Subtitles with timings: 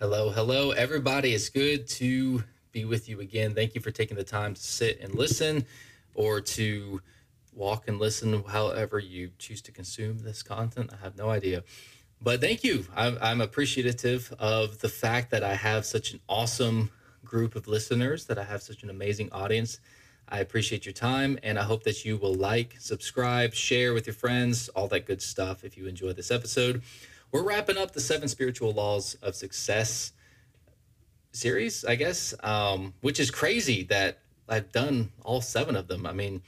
[0.00, 1.34] Hello, hello, everybody.
[1.34, 3.54] It's good to be with you again.
[3.54, 5.66] Thank you for taking the time to sit and listen
[6.16, 7.00] or to
[7.52, 10.90] walk and listen, however you choose to consume this content.
[10.92, 11.62] I have no idea.
[12.20, 12.86] But thank you.
[12.96, 16.90] I'm, I'm appreciative of the fact that I have such an awesome
[17.24, 19.78] group of listeners, that I have such an amazing audience.
[20.28, 24.14] I appreciate your time and I hope that you will like, subscribe, share with your
[24.14, 26.82] friends, all that good stuff if you enjoy this episode.
[27.34, 30.12] We're wrapping up the seven spiritual laws of success
[31.32, 36.06] series, I guess, um, which is crazy that I've done all seven of them.
[36.06, 36.42] I mean,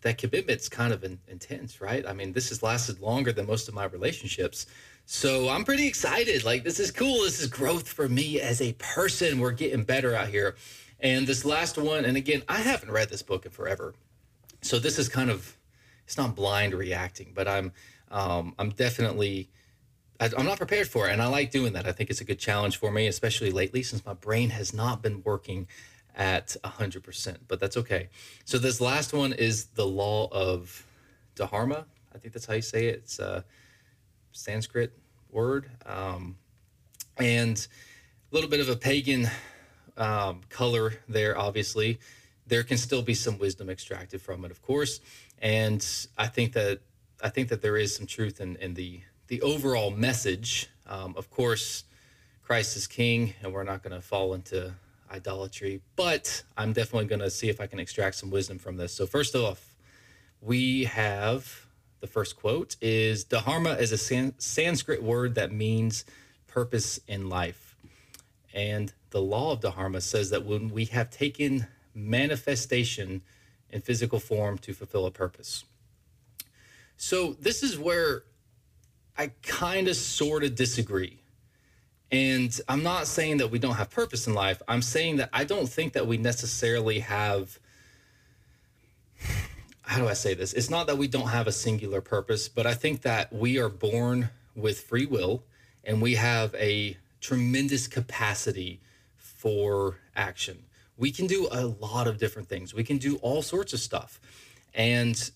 [0.00, 2.04] that commitment's kind of in, intense, right?
[2.04, 4.66] I mean, this has lasted longer than most of my relationships.
[5.06, 6.42] So I'm pretty excited.
[6.42, 7.22] Like, this is cool.
[7.22, 9.38] This is growth for me as a person.
[9.38, 10.56] We're getting better out here.
[10.98, 13.94] And this last one, and again, I haven't read this book in forever.
[14.62, 15.56] So this is kind of,
[16.04, 17.70] it's not blind reacting, but I'm,
[18.10, 19.48] um, I'm definitely
[20.20, 21.12] I, am not prepared for it.
[21.12, 21.86] And I like doing that.
[21.86, 25.02] I think it's a good challenge for me, especially lately since my brain has not
[25.02, 25.66] been working
[26.16, 28.08] at 100%, but that's okay.
[28.44, 30.86] So, this last one is the law of
[31.34, 31.86] Dharma.
[32.14, 32.96] I think that's how you say it.
[32.96, 33.44] It's a
[34.32, 34.92] Sanskrit
[35.30, 35.68] word.
[35.84, 36.36] Um,
[37.16, 37.66] and
[38.30, 39.28] a little bit of a pagan
[39.96, 41.98] um, color there, obviously.
[42.46, 45.00] There can still be some wisdom extracted from it, of course.
[45.40, 45.84] And
[46.16, 46.80] I think that
[47.22, 50.68] I think that there is some truth in, in the the overall message.
[50.86, 51.84] Um, of course,
[52.42, 54.74] Christ is King, and we're not going to fall into
[55.10, 58.92] idolatry, but I'm definitely going to see if I can extract some wisdom from this.
[58.92, 59.74] So, first off,
[60.40, 61.66] we have
[62.00, 66.04] the first quote is Dharma is a San- Sanskrit word that means
[66.46, 67.76] purpose in life.
[68.52, 73.22] And the law of Dharma says that when we have taken manifestation
[73.70, 75.64] in physical form to fulfill a purpose.
[76.96, 78.24] So, this is where
[79.16, 81.20] I kind of sort of disagree.
[82.10, 84.62] And I'm not saying that we don't have purpose in life.
[84.68, 87.58] I'm saying that I don't think that we necessarily have.
[89.82, 90.52] How do I say this?
[90.52, 93.68] It's not that we don't have a singular purpose, but I think that we are
[93.68, 95.42] born with free will
[95.82, 98.80] and we have a tremendous capacity
[99.16, 100.64] for action.
[100.96, 104.20] We can do a lot of different things, we can do all sorts of stuff.
[104.74, 105.30] And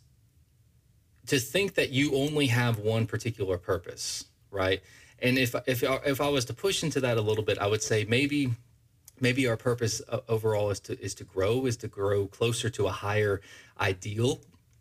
[1.28, 4.82] to think that you only have one particular purpose, right?
[5.20, 7.82] And if if if I was to push into that a little bit, I would
[7.82, 8.50] say maybe
[9.20, 12.86] maybe our purpose uh, overall is to is to grow, is to grow closer to
[12.86, 13.40] a higher
[13.80, 14.40] ideal,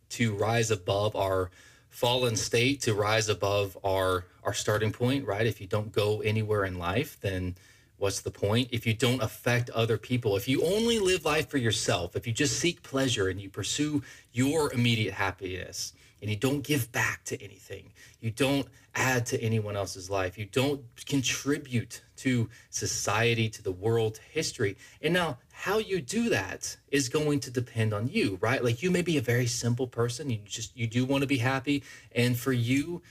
[0.10, 1.52] to rise above our
[1.90, 5.46] fallen state, to rise above our our starting point, right?
[5.46, 7.56] If you don't go anywhere in life, then
[7.98, 8.70] what's the point?
[8.72, 12.32] If you don't affect other people, if you only live life for yourself, if you
[12.32, 17.42] just seek pleasure and you pursue your immediate happiness, and you don't give back to
[17.44, 17.94] anything.
[18.20, 20.38] You don't add to anyone else's life.
[20.38, 24.78] You don't contribute to society, to the world, to history.
[25.02, 28.64] And now, how you do that is going to depend on you, right?
[28.64, 30.30] Like you may be a very simple person.
[30.30, 33.02] You just you do want to be happy, and for you,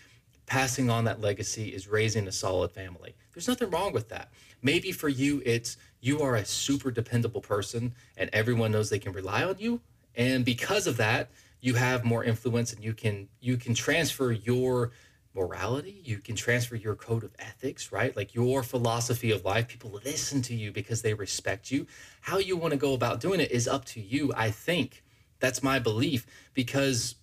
[0.47, 3.15] passing on that legacy is raising a solid family.
[3.35, 4.31] There's nothing wrong with that.
[4.63, 9.13] Maybe for you, it's you are a super dependable person, and everyone knows they can
[9.13, 9.81] rely on you,
[10.15, 11.31] and because of that
[11.67, 14.93] you have more influence and you can you can transfer your
[15.35, 18.17] morality you can transfer your code of ethics right?
[18.17, 21.87] Like your philosophy of life people listen to you because they respect you.
[22.21, 25.03] How you want to go about doing it is up to you i think.
[25.41, 27.17] That's my belief because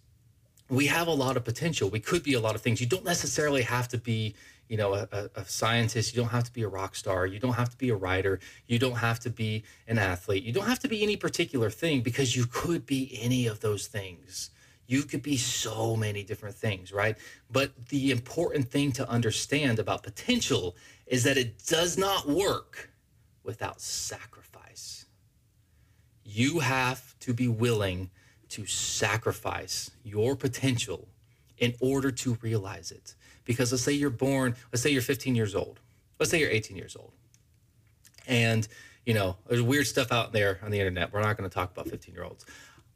[0.69, 1.89] we have a lot of potential.
[1.89, 2.81] We could be a lot of things.
[2.81, 4.35] You don't necessarily have to be
[4.69, 6.15] you know a, a, scientist.
[6.15, 7.25] You don't have to be a rock star.
[7.25, 8.39] You don't have to be a writer.
[8.67, 10.43] You don't have to be an athlete.
[10.43, 13.87] You don't have to be any particular thing because you could be any of those
[13.87, 14.49] things.
[14.87, 17.17] You could be so many different things right?
[17.51, 20.75] But the important thing to understand about potential
[21.07, 22.89] is that it does not work
[23.43, 25.05] without sacrifice.
[26.23, 28.09] You have to be willing
[28.49, 31.07] to sacrifice your potential
[31.57, 33.15] in order to realize it
[33.45, 35.79] because let's say you're born, let's say you're 15 years old,
[36.19, 37.11] let's say you're 18 years old,
[38.27, 38.67] and
[39.05, 41.11] you know there's weird stuff out there on the internet.
[41.13, 42.45] We're not going to talk about 15 year olds.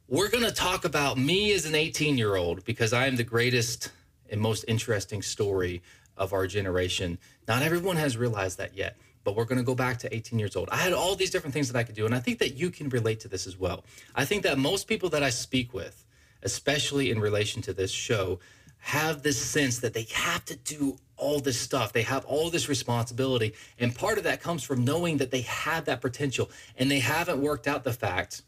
[0.08, 3.24] We're going to talk about me as an 18 year old because I am the
[3.24, 3.90] greatest
[4.30, 5.82] and most interesting story
[6.16, 7.18] of our generation.
[7.46, 8.96] Not everyone has realized that yet
[9.28, 10.70] but we're going to go back to 18 years old.
[10.72, 12.06] I had all these different things that I could do.
[12.06, 13.84] And I think that you can relate to this as well.
[14.14, 16.06] I think that most people that I speak with,
[16.42, 18.38] especially in relation to this show,
[18.80, 21.92] have this sense that they have to do all this stuff.
[21.92, 23.54] They have all this responsibility.
[23.78, 27.42] And part of that comes from knowing that they have that potential and they haven't
[27.42, 28.42] worked out the fact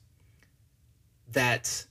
[1.33, 1.85] that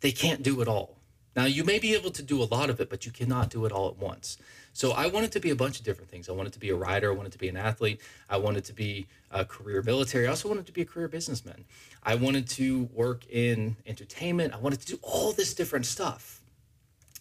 [0.00, 0.96] they can't do it all.
[1.34, 3.66] Now, you may be able to do a lot of it, but you cannot do
[3.66, 4.38] it all at once.
[4.72, 6.30] So, I wanted to be a bunch of different things.
[6.30, 7.12] I wanted to be a writer.
[7.12, 8.00] I wanted to be an athlete.
[8.30, 10.26] I wanted to be a career military.
[10.26, 11.64] I also wanted to be a career businessman.
[12.02, 14.54] I wanted to work in entertainment.
[14.54, 16.40] I wanted to do all this different stuff.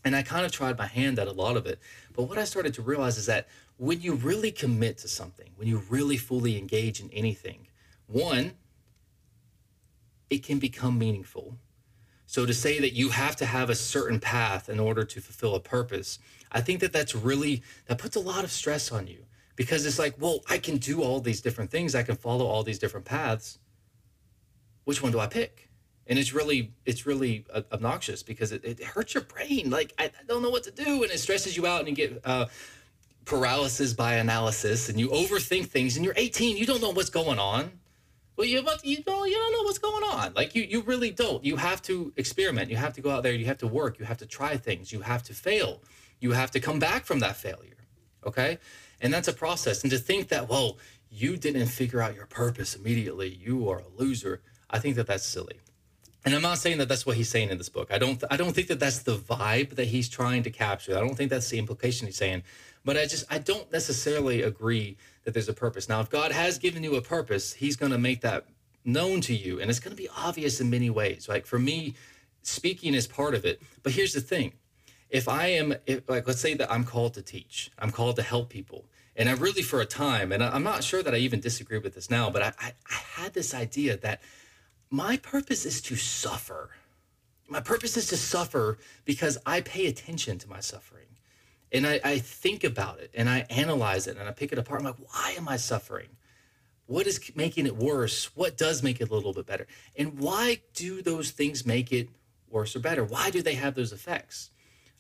[0.05, 1.79] And I kind of tried my hand at a lot of it.
[2.13, 3.47] But what I started to realize is that
[3.77, 7.67] when you really commit to something, when you really fully engage in anything,
[8.05, 8.53] one,
[10.29, 11.57] it can become meaningful.
[12.27, 15.55] So to say that you have to have a certain path in order to fulfill
[15.55, 16.19] a purpose,
[16.51, 19.25] I think that that's really that puts a lot of stress on you
[19.55, 22.63] because it's like, well, I can do all these different things, I can follow all
[22.63, 23.57] these different paths.
[24.83, 25.64] Which one do I pick?
[26.07, 29.69] And it's really it's really obnoxious because it, it hurts your brain.
[29.69, 31.95] Like I, I, don't know what to do, and it stresses you out, and you
[31.95, 32.45] get uh,
[33.25, 35.95] paralysis by analysis, and you overthink things.
[35.95, 37.71] And you're 18, you don't know what's going on
[38.37, 40.33] well, you you don't you don't know what's going on.
[40.33, 41.43] Like you you really don't.
[41.43, 42.69] You have to experiment.
[42.69, 43.33] You have to go out there.
[43.33, 43.97] You have to work.
[43.97, 44.91] You have to try things.
[44.91, 45.81] You have to fail.
[46.19, 47.77] You have to come back from that failure.
[48.25, 48.57] Okay,
[48.99, 49.83] and that's a process.
[49.83, 50.77] And to think that well
[51.09, 54.41] you didn't figure out your purpose immediately, you are a loser.
[54.69, 55.61] I think that that's silly.
[56.25, 57.89] And I'm not saying that that's what he's saying in this book.
[57.92, 60.98] I don't I don't think that that's the vibe that he's trying to capture.
[60.98, 62.42] I don't think that's the implication he's saying.
[62.83, 65.88] But I just I don't necessarily agree that there's a purpose.
[65.88, 68.45] Now, if God has given you a purpose, He's going to make that
[68.83, 71.27] known to you, and it's going to be obvious in many ways.
[71.30, 71.95] Like for me,
[72.42, 73.62] speaking is part of it.
[73.83, 74.54] But here's the thing:
[75.10, 78.24] if I am, if, like, let's say that I'm called to teach, I'm called to
[78.24, 78.86] help people,
[79.16, 81.95] and I really, for a time, and I'm not sure that I even disagree with
[81.95, 84.22] this now, but I, I, I had this idea that
[84.89, 86.71] my purpose is to suffer.
[87.47, 91.05] My purpose is to suffer because I pay attention to my suffering
[91.71, 94.81] and I, I think about it and I analyze it and I pick it apart.
[94.81, 96.07] I'm like, why am I suffering?
[96.87, 98.35] What is making it worse?
[98.35, 99.67] What does make it a little bit better?
[99.97, 102.09] And why do those things make it
[102.49, 103.03] worse or better?
[103.03, 104.51] Why do they have those effects?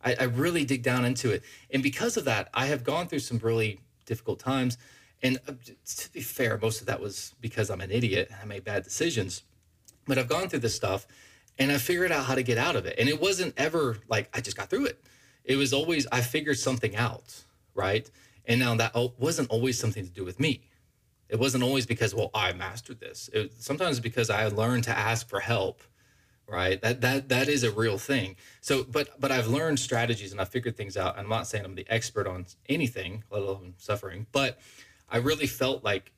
[0.03, 1.43] I, I really dig down into it.
[1.71, 4.77] And because of that, I have gone through some really difficult times.
[5.21, 5.53] And uh,
[5.85, 8.83] to be fair, most of that was because I'm an idiot and I made bad
[8.83, 9.43] decisions.
[10.07, 11.07] But I've gone through this stuff
[11.57, 12.95] and I figured out how to get out of it.
[12.99, 15.03] And it wasn't ever like I just got through it
[15.45, 17.43] it was always I figured something out,
[17.73, 18.09] right?
[18.45, 20.69] And now that wasn't always something to do with me.
[21.29, 23.29] It wasn't always because well I mastered this.
[23.31, 25.81] It, sometimes because I learned to ask for help,
[26.47, 26.81] right?
[26.81, 28.35] That that that is a real thing.
[28.61, 31.17] So, but but I've learned strategies and I figured things out.
[31.17, 34.59] I'm not saying I'm the expert on anything, let alone suffering, but
[35.09, 36.11] I really felt like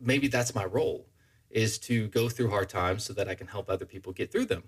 [0.00, 1.06] maybe that's my role
[1.50, 4.46] is to go through hard times so that I can help other people get through
[4.46, 4.64] them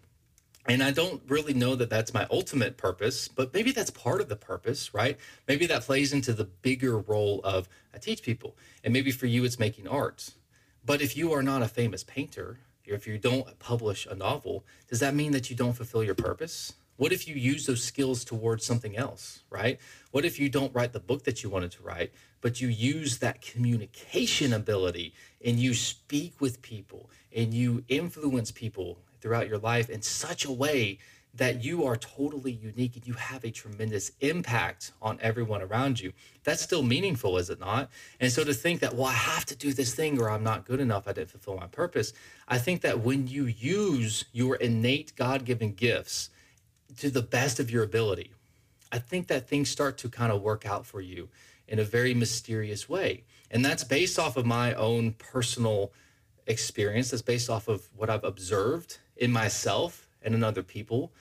[0.69, 4.29] and I don't really know that that's my ultimate purpose, but maybe that's part of
[4.29, 5.17] the purpose, right?
[5.49, 8.55] Maybe that plays into the bigger role of I teach people.
[8.85, 10.35] And maybe for you, it's making art.
[10.85, 15.01] But if you are not a famous painter, if you don't publish a novel, does
[15.01, 16.75] that mean that you don't fulfill your purpose?
[16.99, 19.79] What if you use those skills towards something else, right?
[20.11, 23.19] What if you don't write the book that you wanted to write, but you use
[23.19, 25.15] that communication ability
[25.45, 30.51] and you speak with people and you influence people throughout your life in such a
[30.51, 30.99] way
[31.35, 36.13] that you are totally unique and you have a tremendous impact on everyone around you.
[36.43, 37.91] That's still meaningful, is it not?
[38.19, 40.67] And so to think that, well, I have to do this thing or I'm not
[40.67, 42.13] good enough, I didn't fulfill my purpose.
[42.49, 46.31] I think that when you use your innate God given gifts
[46.99, 48.33] to the best of your ability,
[48.91, 51.29] I think that things start to kind of work out for you
[51.67, 53.25] in a very mysterious way.
[53.51, 55.93] And that's based off of my own personal
[56.47, 61.13] experience, that's based off of what I've observed in myself and in other people.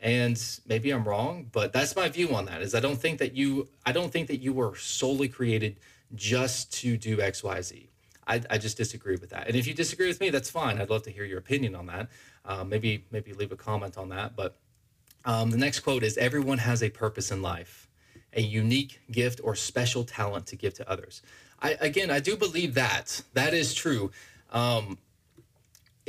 [0.00, 3.34] And maybe i'm wrong but that's my view on that is i don't think that
[3.34, 5.74] you i don't think that you were solely created
[6.14, 7.88] just to do xyz
[8.28, 9.46] I, I just disagree with that.
[9.46, 10.80] And if you disagree with me that's fine.
[10.80, 12.08] I'd love to hear your opinion on that.
[12.44, 14.54] Uh, maybe maybe leave a comment on that but
[15.24, 17.88] um, the next quote is everyone has a purpose in life
[18.34, 21.22] a unique gift or special talent to give to others
[21.60, 24.10] I, again i do believe that that is true
[24.50, 24.98] um,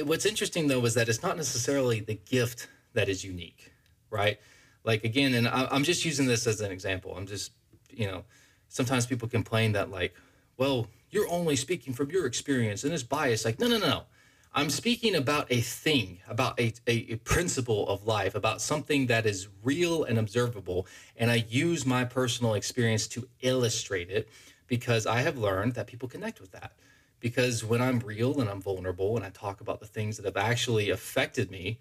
[0.04, 3.72] what's interesting though is that it's not necessarily the gift that is unique,
[4.10, 4.40] right?
[4.84, 7.16] Like again, and I, I'm just using this as an example.
[7.16, 7.52] I'm just,
[7.92, 8.24] you know,
[8.68, 10.16] sometimes people complain that like,
[10.58, 13.46] well, you're only speaking from your experience and it's biased.
[13.46, 14.04] Like, no, no, no, no.
[14.54, 19.48] I'm speaking about a thing, about a, a, principle of life, about something that is
[19.64, 20.88] real and observable.
[21.18, 24.28] And I use my personal experience to illustrate it
[24.68, 26.72] because I have learned that people connect with that
[27.20, 30.38] because when I'm real and I'm vulnerable and I talk about the things that have
[30.38, 31.80] actually affected me,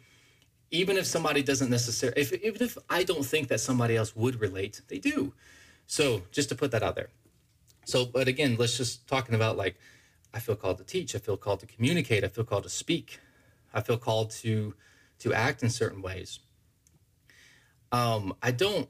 [0.71, 4.41] even if somebody doesn't necessarily, if, even if I don't think that somebody else would
[4.41, 5.33] relate, they do.
[5.87, 7.09] So just to put that out there.
[7.87, 9.77] So, but again, let's just talking about like,
[10.35, 11.15] I feel called to teach.
[11.15, 12.25] I feel called to communicate.
[12.25, 13.21] I feel called to speak.
[13.75, 14.75] I feel called to
[15.21, 16.41] to act in certain ways.
[17.93, 18.89] um, I don't.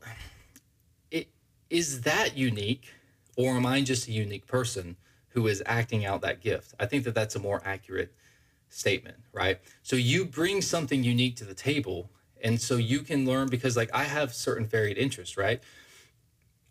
[1.10, 1.28] It
[1.70, 2.92] is that unique,
[3.36, 4.96] or am I just a unique person
[5.30, 6.74] who is acting out that gift?
[6.80, 8.12] I think that that's a more accurate
[8.68, 9.60] statement, right?
[9.82, 12.10] So you bring something unique to the table,
[12.42, 15.62] and so you can learn because, like, I have certain varied interests, right?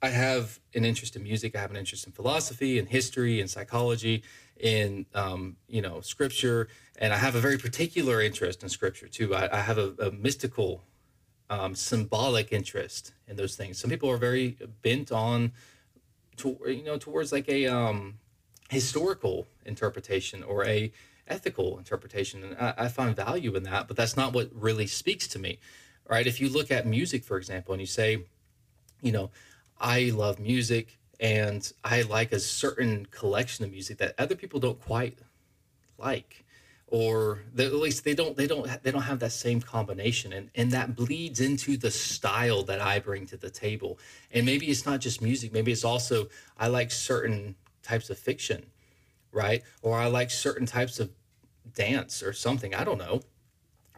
[0.02, 1.56] I have an interest in music.
[1.56, 4.24] I have an interest in philosophy and history and psychology,
[4.60, 6.68] in um, you know scripture,
[7.00, 9.36] and I have a very particular interest in scripture too.
[9.36, 10.84] I, I have a, a mystical,
[11.50, 13.78] um, symbolic interest in those things.
[13.78, 15.52] Some people are very bent on,
[16.38, 18.16] to, you know, towards like a um,
[18.70, 20.92] historical interpretation or a
[21.28, 23.88] ethical interpretation, and I, I find value in that.
[23.88, 25.60] But that's not what really speaks to me,
[26.08, 26.26] right?
[26.26, 28.26] If you look at music, for example, and you say,
[29.02, 29.30] you know,
[29.80, 34.80] I love music and I like a certain collection of music that other people don't
[34.80, 35.18] quite
[35.98, 36.46] like
[36.90, 40.72] or at least they don't they don't they don't have that same combination and and
[40.72, 44.00] that bleeds into the style that I bring to the table.
[44.32, 48.68] And maybe it's not just music maybe it's also I like certain types of fiction
[49.34, 49.64] right?
[49.82, 51.12] Or I like certain types of
[51.76, 53.22] dance or something I don't know.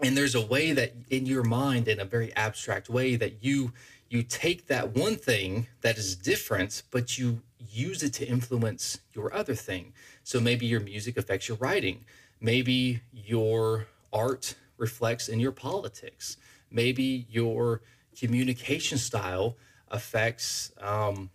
[0.01, 3.74] And there's a way that in your mind in a very abstract way that you
[4.10, 9.34] you take that one thing that is different, but you use it to influence your
[9.34, 9.94] other thing.
[10.24, 12.06] So maybe your music affects your writing.
[12.42, 16.38] Maybe your art reflects in your politics.
[16.72, 17.82] Maybe your
[18.18, 19.58] communication style
[19.89, 21.30] affects um,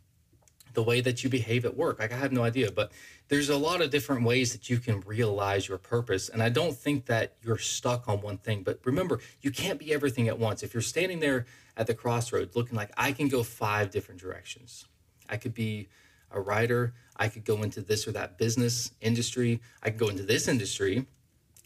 [0.72, 2.00] the way that you behave at work.
[2.00, 2.90] Like I have no idea, but
[3.28, 6.28] there's a lot of different ways that you can realize your purpose.
[6.28, 8.62] And I don't think that you're stuck on one thing.
[8.62, 10.62] But remember, you can't be everything at once.
[10.62, 14.86] If you're standing there at the crossroads looking like I can go five different directions,
[15.28, 15.88] I could be
[16.30, 20.24] a writer, I could go into this or that business industry, I could go into
[20.24, 21.06] this industry,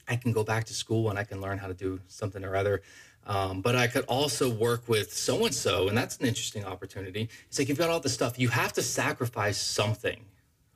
[0.06, 2.56] I can go back to school and I can learn how to do something or
[2.56, 2.82] other.
[3.26, 7.28] Um, but I could also work with so and so, and that's an interesting opportunity.
[7.48, 8.38] It's like you've got all this stuff.
[8.38, 10.24] You have to sacrifice something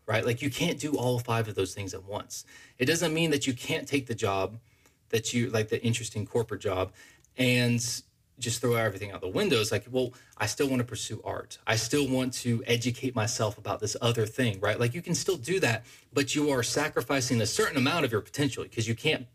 [0.07, 0.25] right?
[0.25, 2.45] Like you can't do all five of those things at once.
[2.79, 4.59] It doesn't mean that you can't take the job
[5.11, 6.93] that you like the interesting corporate job
[7.37, 8.03] and
[8.39, 9.61] just throw everything out the window.
[9.61, 11.59] It's like, well, I still want to pursue art.
[11.67, 14.79] I still want to educate myself about this other thing, right?
[14.79, 18.21] Like you can still do that, but you are sacrificing a certain amount of your
[18.21, 19.27] potential because you can't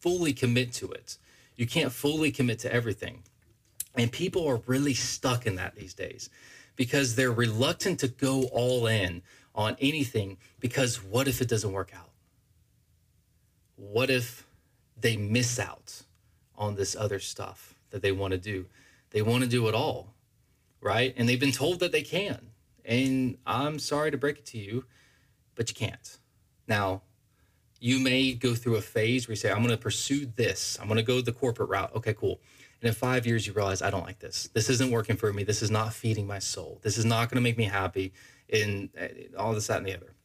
[0.00, 1.18] fully commit to it.
[1.56, 3.22] You can't fully commit to everything.
[3.94, 6.28] And people are really stuck in that these days
[6.76, 9.22] because they're reluctant to go all in
[9.54, 12.10] on anything because what if it doesn't work out?
[13.76, 14.46] What if
[14.98, 16.02] they miss out
[16.56, 18.66] on this other stuff that they want to do?
[19.10, 20.14] They want to do it all,
[20.80, 21.14] right?
[21.16, 22.50] And they've been told that they can.
[22.84, 24.84] And I'm sorry to break it to you,
[25.54, 26.18] but you can't.
[26.68, 27.02] Now,
[27.80, 30.78] you may go through a phase where you say, I'm going to pursue this.
[30.80, 31.94] I'm going to go the corporate route.
[31.94, 32.40] Okay, cool.
[32.80, 34.48] And in five years, you realize, I don't like this.
[34.52, 35.44] This isn't working for me.
[35.44, 36.80] This is not feeding my soul.
[36.82, 38.12] This is not going to make me happy
[38.48, 40.15] in uh, all this, that, and the other.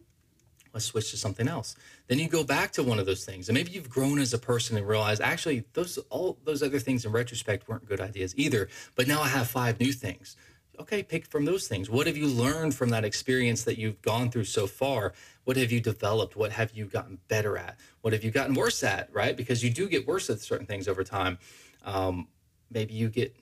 [0.74, 1.75] Let's switch to something else.
[2.08, 4.38] Then you go back to one of those things, and maybe you've grown as a
[4.38, 8.70] person and realize actually those all those other things in retrospect weren't good ideas either.
[8.96, 10.38] But now I have five new things.
[10.80, 11.90] Okay, pick from those things.
[11.90, 15.13] What have you learned from that experience that you've gone through so far?
[15.44, 16.36] What have you developed?
[16.36, 17.78] What have you gotten better at?
[18.01, 19.13] What have you gotten worse at?
[19.13, 19.36] Right?
[19.36, 21.38] Because you do get worse at certain things over time.
[21.84, 22.28] Um,
[22.72, 23.36] maybe you get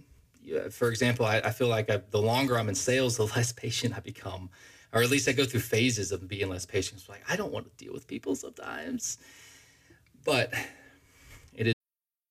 [0.72, 3.96] for example, I, I feel like I, the longer I'm in sales, the less patient
[3.96, 4.50] I become,
[4.93, 7.01] or at least I go through phases of being less patient.
[7.01, 9.17] It's like I don't want to deal with people sometimes,
[10.24, 10.53] but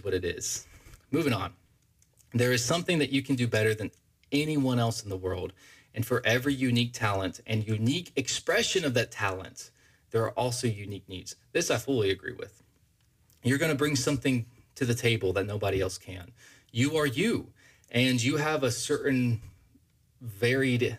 [0.00, 0.66] what it is.
[1.10, 1.52] Moving on.
[2.32, 3.90] There is something that you can do better than
[4.30, 5.52] anyone else in the world.
[5.94, 9.70] And for every unique talent and unique expression of that talent,
[10.10, 11.36] there are also unique needs.
[11.52, 12.62] This I fully agree with.
[13.42, 14.46] You're going to bring something
[14.76, 16.32] to the table that nobody else can.
[16.70, 17.48] You are you,
[17.90, 19.42] and you have a certain
[20.20, 20.96] varied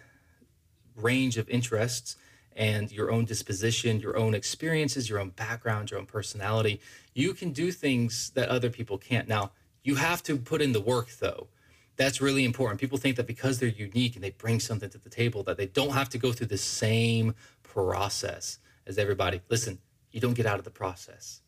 [0.95, 2.17] range of interests
[2.55, 6.79] and your own disposition, your own experiences, your own background, your own personality.
[7.13, 9.27] You can do things that other people can't.
[9.27, 9.51] Now,
[9.83, 11.47] you have to put in the work though.
[11.95, 12.79] That's really important.
[12.79, 15.67] People think that because they're unique and they bring something to the table that they
[15.67, 19.41] don't have to go through the same process as everybody.
[19.49, 19.79] Listen,
[20.11, 21.41] you don't get out of the process.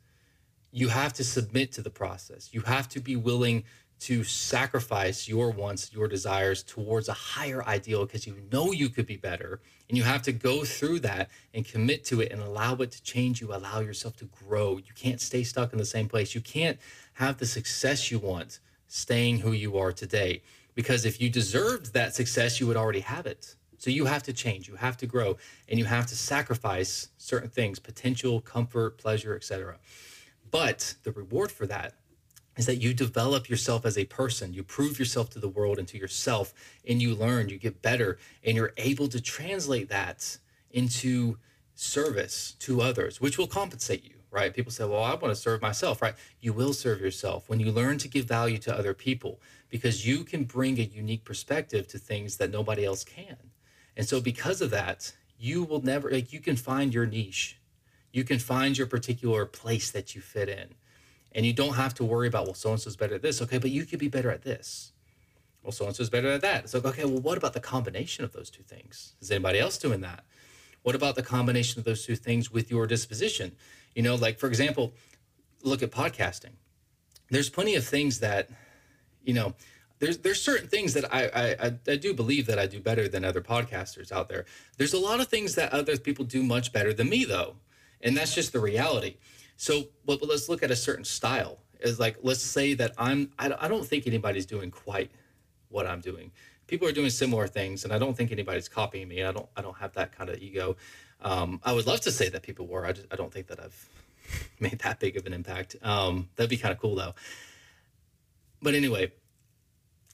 [0.71, 2.53] You have to submit to the process.
[2.53, 3.63] You have to be willing
[4.05, 9.07] to sacrifice your wants, your desires towards a higher ideal because you know you could
[9.07, 9.61] be better.
[9.89, 13.01] And you have to go through that and commit to it and allow it to
[13.01, 14.77] change you, allow yourself to grow.
[14.77, 16.35] You can't stay stuck in the same place.
[16.35, 16.77] You can't
[17.13, 20.43] have the success you want staying who you are today.
[20.75, 23.55] Because if you deserved that success, you would already have it.
[23.79, 27.49] So you have to change, you have to grow, and you have to sacrifice certain
[27.49, 29.77] things, potential, comfort, pleasure, etc.
[30.51, 31.95] But the reward for that
[32.57, 34.53] is that you develop yourself as a person.
[34.53, 36.53] You prove yourself to the world and to yourself,
[36.87, 40.37] and you learn, you get better, and you're able to translate that
[40.71, 41.37] into
[41.73, 44.53] service to others, which will compensate you, right?
[44.53, 46.15] People say, well, I want to serve myself, right?
[46.39, 50.23] You will serve yourself when you learn to give value to other people because you
[50.23, 53.37] can bring a unique perspective to things that nobody else can.
[53.97, 57.59] And so, because of that, you will never, like, you can find your niche.
[58.11, 60.75] You can find your particular place that you fit in
[61.35, 63.41] and you don't have to worry about, well, so and so's better at this.
[63.41, 64.93] Okay, but you could be better at this.
[65.61, 66.63] Well, so and so's better at that.
[66.63, 69.13] It's like, okay, well, what about the combination of those two things?
[69.19, 70.23] Is anybody else doing that?
[70.83, 73.51] What about the combination of those two things with your disposition?
[73.95, 74.93] You know, like for example,
[75.61, 76.53] look at podcasting.
[77.29, 78.49] There's plenty of things that,
[79.23, 79.55] you know,
[79.99, 83.25] there's there's certain things that I, I I do believe that I do better than
[83.25, 84.45] other podcasters out there.
[84.77, 87.55] There's a lot of things that other people do much better than me though,
[88.01, 89.15] and that's just the reality.
[89.57, 91.59] So, but, but let's look at a certain style.
[91.79, 95.11] Is like let's say that I'm I, I don't think anybody's doing quite
[95.69, 96.31] what I'm doing.
[96.67, 99.23] People are doing similar things, and I don't think anybody's copying me.
[99.23, 100.77] I don't I don't have that kind of ego.
[101.21, 102.85] Um, I would love to say that people were.
[102.85, 103.89] I just I don't think that I've
[104.59, 105.75] made that big of an impact.
[105.81, 107.13] Um, that'd be kind of cool though.
[108.61, 109.11] But anyway,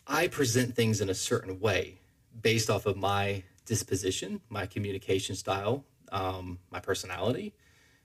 [0.07, 1.99] I present things in a certain way
[2.41, 7.53] based off of my disposition, my communication style, um, my personality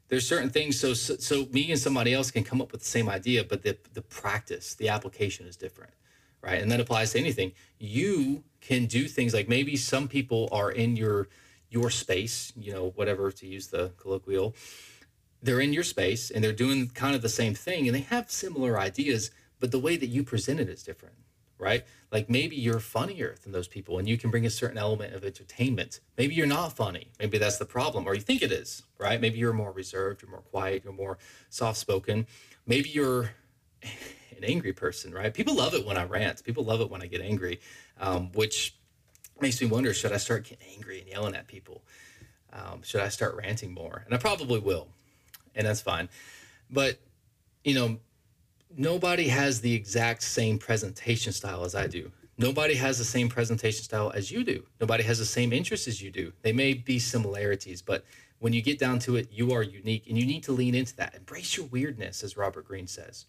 [0.08, 2.86] there's certain things so, so, so me and somebody else can come up with the
[2.86, 5.92] same idea but the the practice the application is different
[6.46, 6.62] right?
[6.62, 7.52] And that applies to anything.
[7.78, 11.28] You can do things like maybe some people are in your
[11.68, 14.54] your space you know whatever to use the colloquial.
[15.42, 18.30] They're in your space and they're doing kind of the same thing and they have
[18.30, 19.30] similar ideas
[19.60, 21.16] but the way that you present it is different
[21.58, 21.84] right?
[22.12, 25.24] Like maybe you're funnier than those people and you can bring a certain element of
[25.24, 26.00] entertainment.
[26.16, 27.10] Maybe you're not funny.
[27.18, 29.20] Maybe that's the problem, or you think it is, right?
[29.20, 31.18] Maybe you're more reserved, you're more quiet, you're more
[31.50, 32.26] soft spoken.
[32.66, 33.30] Maybe you're
[33.82, 35.32] an angry person, right?
[35.32, 36.44] People love it when I rant.
[36.44, 37.60] People love it when I get angry,
[37.98, 38.76] um, which
[39.40, 41.82] makes me wonder should I start getting angry and yelling at people?
[42.52, 44.02] Um, should I start ranting more?
[44.06, 44.88] And I probably will,
[45.54, 46.08] and that's fine.
[46.70, 46.98] But,
[47.64, 47.98] you know,
[48.76, 52.12] nobody has the exact same presentation style as I do.
[52.38, 54.64] Nobody has the same presentation style as you do.
[54.80, 56.32] Nobody has the same interests as you do.
[56.42, 58.04] They may be similarities, but
[58.38, 60.94] when you get down to it, you are unique and you need to lean into
[60.96, 61.14] that.
[61.14, 63.24] Embrace your weirdness, as Robert Greene says.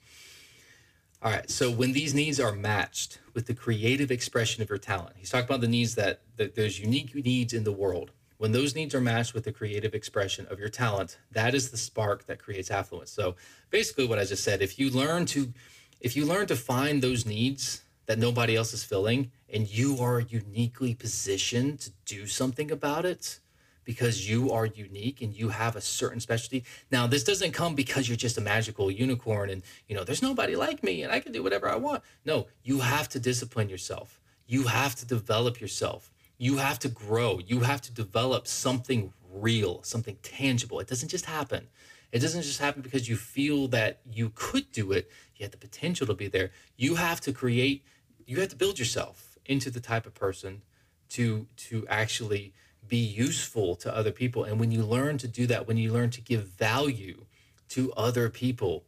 [1.24, 5.16] All right, so when these needs are matched with the creative expression of your talent,
[5.18, 8.12] he's talking about the needs that, that there's unique needs in the world.
[8.38, 11.78] When those needs are matched with the creative expression of your talent, that is the
[11.78, 13.12] spark that creates affluence.
[13.12, 13.36] So
[13.72, 15.54] basically what I just said, if you learn to
[16.00, 20.20] if you learn to find those needs that nobody else is filling and you are
[20.20, 23.40] uniquely positioned to do something about it
[23.84, 26.64] because you are unique and you have a certain specialty.
[26.92, 30.56] Now, this doesn't come because you're just a magical unicorn and, you know, there's nobody
[30.56, 32.04] like me and I can do whatever I want.
[32.26, 34.20] No, you have to discipline yourself.
[34.46, 37.40] You have to develop yourself you have to grow.
[37.46, 40.80] You have to develop something real, something tangible.
[40.80, 41.68] It doesn't just happen.
[42.12, 45.10] It doesn't just happen because you feel that you could do it.
[45.36, 46.52] You have the potential to be there.
[46.78, 47.84] You have to create,
[48.26, 50.62] you have to build yourself into the type of person
[51.10, 52.54] to to actually
[52.88, 54.44] be useful to other people.
[54.44, 57.26] And when you learn to do that, when you learn to give value
[57.70, 58.86] to other people,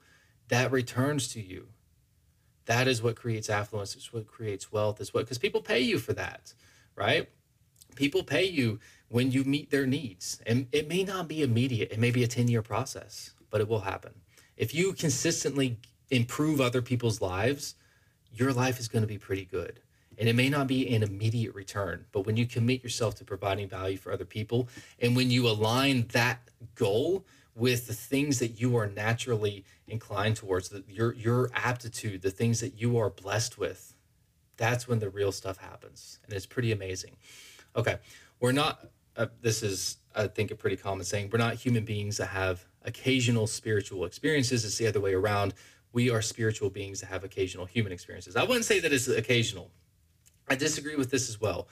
[0.47, 1.67] that returns to you.
[2.65, 3.95] That is what creates affluence.
[3.95, 5.01] It's what creates wealth.
[5.01, 6.53] It's what because people pay you for that,
[6.95, 7.27] right?
[7.95, 10.41] People pay you when you meet their needs.
[10.45, 13.67] And it may not be immediate, it may be a 10 year process, but it
[13.67, 14.13] will happen.
[14.55, 15.77] If you consistently
[16.09, 17.75] improve other people's lives,
[18.33, 19.79] your life is going to be pretty good.
[20.17, 23.69] And it may not be an immediate return, but when you commit yourself to providing
[23.69, 24.67] value for other people,
[24.99, 26.41] and when you align that
[26.75, 27.25] goal
[27.55, 32.59] with the things that you are naturally inclined towards, the, your your aptitude, the things
[32.59, 33.95] that you are blessed with,
[34.57, 37.15] that's when the real stuff happens, and it's pretty amazing.
[37.75, 37.97] Okay,
[38.39, 38.87] we're not.
[39.15, 41.29] Uh, this is, I think, a pretty common saying.
[41.31, 44.65] We're not human beings that have occasional spiritual experiences.
[44.65, 45.53] It's the other way around.
[45.91, 48.35] We are spiritual beings that have occasional human experiences.
[48.35, 49.71] I wouldn't say that it's occasional.
[50.47, 51.67] I disagree with this as well.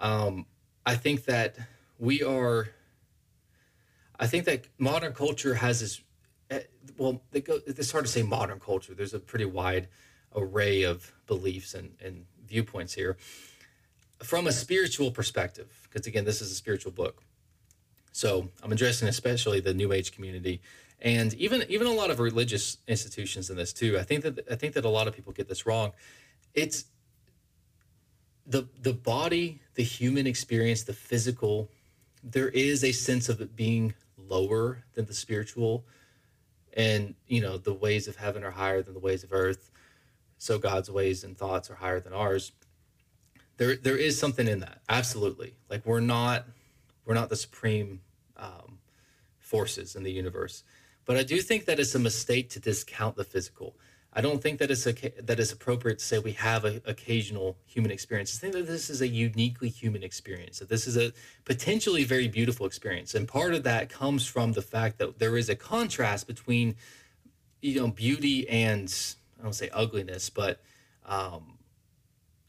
[0.00, 0.46] Um,
[0.86, 1.56] I think that
[1.98, 2.68] we are.
[4.18, 6.00] I think that modern culture has this.
[6.50, 6.60] Eh,
[6.96, 8.94] well, go, it's hard to say modern culture.
[8.94, 9.88] There's a pretty wide
[10.34, 13.16] array of beliefs and, and viewpoints here
[14.22, 17.22] from a spiritual perspective, because again, this is a spiritual book.
[18.12, 20.60] So I'm addressing especially the New Age community,
[21.00, 23.98] and even even a lot of religious institutions in this too.
[23.98, 25.92] I think that I think that a lot of people get this wrong.
[26.54, 26.84] It's
[28.46, 31.70] the the body, the human experience, the physical.
[32.22, 35.84] There is a sense of it being lower than the spiritual,
[36.74, 39.70] and you know the ways of heaven are higher than the ways of earth.
[40.36, 42.52] So God's ways and thoughts are higher than ours
[43.56, 44.80] there there is something in that.
[44.88, 45.54] Absolutely.
[45.68, 46.46] Like we're not
[47.04, 48.00] we're not the supreme
[48.36, 48.78] um,
[49.38, 50.64] forces in the universe.
[51.04, 53.76] But i do think that it's a mistake to discount the physical.
[54.14, 57.56] I don't think that it's a that it's appropriate to say we have an occasional
[57.64, 58.36] human experience.
[58.36, 61.12] I think that this is a uniquely human experience that this is a
[61.44, 63.14] potentially very beautiful experience.
[63.14, 66.76] And part of that comes from the fact that there is a contrast between
[67.62, 68.92] you know beauty and
[69.40, 70.60] i don't say ugliness but
[71.06, 71.58] um,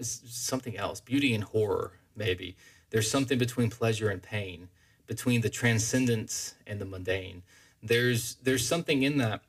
[0.02, 2.56] something else beauty and horror maybe.
[2.90, 4.70] There's something between pleasure and pain
[5.08, 7.44] between the transcendence and the mundane.
[7.82, 9.42] There's there's something in that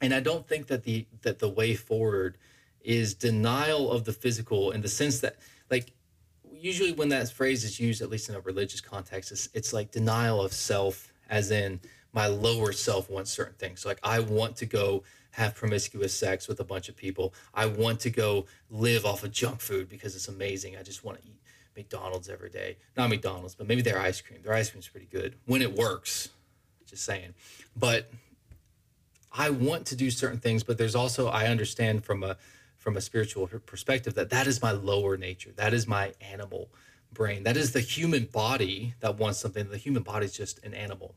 [0.00, 2.36] and i don't think that the that the way forward
[2.82, 5.36] is denial of the physical in the sense that
[5.70, 5.92] like
[6.52, 9.90] usually when that phrase is used at least in a religious context it's, it's like
[9.90, 11.80] denial of self as in
[12.12, 13.84] my lower self wants certain things.
[13.84, 15.02] Like i want to go
[15.34, 17.34] have promiscuous sex with a bunch of people.
[17.52, 20.76] I want to go live off of junk food because it's amazing.
[20.76, 21.40] I just want to eat
[21.76, 22.76] McDonald's every day.
[22.96, 24.40] Not McDonald's, but maybe their ice cream.
[24.42, 26.28] Their ice cream's pretty good when it works.
[26.86, 27.34] Just saying.
[27.74, 28.08] But
[29.32, 32.36] I want to do certain things, but there's also I understand from a
[32.76, 35.50] from a spiritual perspective that that is my lower nature.
[35.56, 36.68] That is my animal
[37.12, 37.42] brain.
[37.42, 39.68] That is the human body that wants something.
[39.68, 41.16] The human body is just an animal.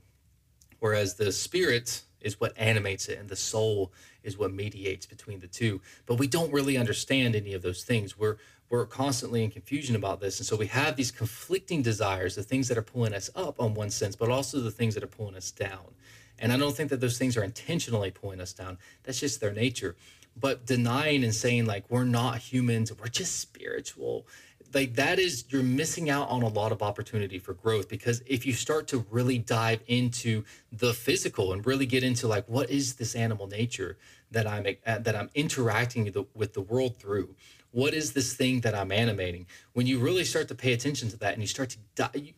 [0.80, 3.92] Whereas the spirit is what animates it and the soul
[4.24, 5.82] is what mediates between the two.
[6.06, 8.18] But we don't really understand any of those things.
[8.18, 8.38] We're
[8.70, 12.68] we're constantly in confusion about this and so we have these conflicting desires the things
[12.68, 15.36] that are pulling us up on one sense but also the things that are pulling
[15.36, 15.94] us down.
[16.40, 18.78] And i don't think that those things are intentionally pulling us down.
[19.04, 19.96] That's just their nature.
[20.40, 24.28] But denying and saying like we're not humans we're just spiritual
[24.74, 28.46] like that is you're missing out on a lot of opportunity for growth because if
[28.46, 32.96] you start to really dive into the physical and really get into like what is
[32.96, 33.98] this animal nature
[34.32, 37.36] that I'm uh, that I'm interacting with the world through?
[37.72, 39.46] What is this thing that I'm animating?
[39.74, 42.34] When you really start to pay attention to that and you start to die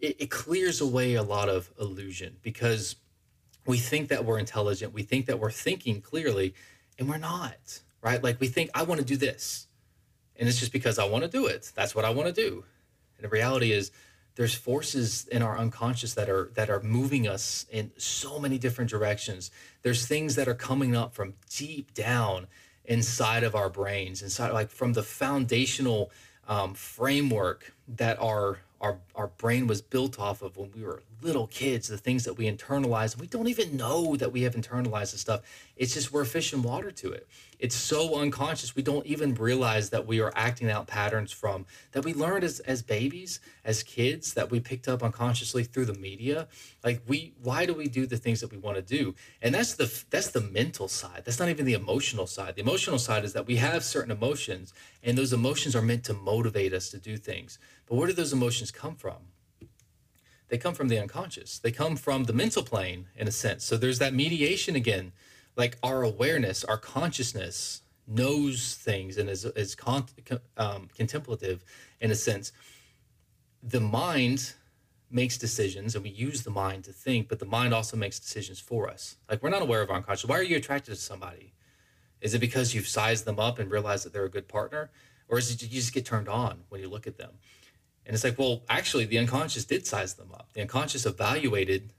[0.00, 2.96] it, it clears away a lot of illusion because
[3.66, 6.54] we think that we're intelligent we think that we're thinking clearly
[6.98, 8.22] and we're not right?
[8.22, 9.67] Like we think I want to do this
[10.38, 11.72] and it's just because I want to do it.
[11.74, 12.64] That's what I want to do.
[13.16, 13.90] And the reality is
[14.36, 18.88] there's forces in our unconscious that are that are moving us in so many different
[18.88, 19.50] directions.
[19.82, 22.46] There's things that are coming up from deep down
[22.84, 26.12] inside of our brains, inside like from the foundational
[26.46, 31.48] um, framework that our our our brain was built off of when we were little
[31.48, 33.18] kids, the things that we internalize.
[33.18, 35.40] We don't even know that we have internalized the stuff.
[35.76, 37.26] It's just we're fish fishing water to it.
[37.58, 38.76] It's so unconscious.
[38.76, 42.60] We don't even realize that we are acting out patterns from that we learned as,
[42.60, 46.46] as babies, as kids, that we picked up unconsciously through the media.
[46.84, 49.14] Like we why do we do the things that we want to do?
[49.42, 51.22] And that's the that's the mental side.
[51.24, 52.54] That's not even the emotional side.
[52.54, 56.14] The emotional side is that we have certain emotions and those emotions are meant to
[56.14, 57.58] motivate us to do things.
[57.86, 59.16] But where do those emotions come from?
[60.48, 61.58] They come from the unconscious.
[61.58, 63.64] They come from the mental plane in a sense.
[63.64, 65.12] So there's that mediation again.
[65.58, 70.06] Like our awareness, our consciousness knows things and is, is con-
[70.56, 71.64] um, contemplative
[72.00, 72.52] in a sense.
[73.62, 74.54] The mind
[75.10, 78.60] makes decisions and we use the mind to think, but the mind also makes decisions
[78.60, 79.16] for us.
[79.28, 80.28] Like we're not aware of our unconscious.
[80.28, 81.52] Why are you attracted to somebody?
[82.20, 84.90] Is it because you've sized them up and realized that they're a good partner?
[85.28, 87.32] Or is it you just get turned on when you look at them?
[88.06, 90.48] And it's like, well, actually, the unconscious did size them up.
[90.54, 91.92] The unconscious evaluated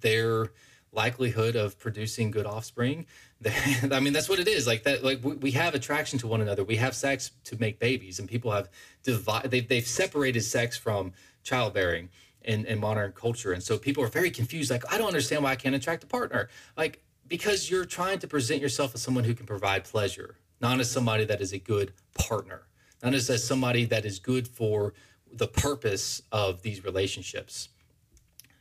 [0.00, 0.52] their
[0.94, 3.06] likelihood of producing good offspring.
[3.90, 4.66] I mean, that's what it is.
[4.66, 5.04] Like that.
[5.04, 6.64] Like we have attraction to one another.
[6.64, 8.68] We have sex to make babies, and people have
[9.02, 9.50] divided.
[9.50, 12.08] They've, they've separated sex from childbearing
[12.42, 14.70] in, in modern culture, and so people are very confused.
[14.70, 16.48] Like, I don't understand why I can't attract a partner.
[16.76, 20.90] Like because you're trying to present yourself as someone who can provide pleasure, not as
[20.90, 22.62] somebody that is a good partner,
[23.02, 24.94] not as, as somebody that is good for
[25.32, 27.70] the purpose of these relationships.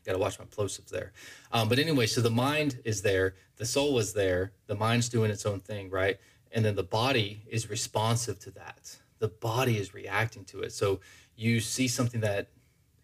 [0.06, 1.14] Got to watch my plosives there.
[1.52, 5.32] Um, but anyway, so the mind is there, the soul is there, the mind's doing
[5.32, 6.20] its own thing, right?
[6.52, 8.98] And then the body is responsive to that.
[9.20, 10.74] The body is reacting to it.
[10.74, 11.00] So
[11.36, 12.50] you see something that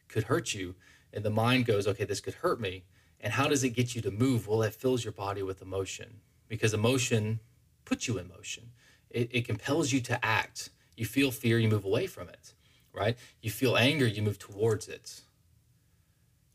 [0.07, 0.75] could hurt you,
[1.13, 2.83] and the mind goes, okay, this could hurt me.
[3.21, 4.47] And how does it get you to move?
[4.47, 7.39] Well, it fills your body with emotion because emotion
[7.85, 8.71] puts you in motion
[9.09, 10.69] It, it compels you to act.
[10.95, 12.53] You feel fear, you move away from it,
[12.93, 13.17] right?
[13.41, 15.21] You feel anger, you move towards it.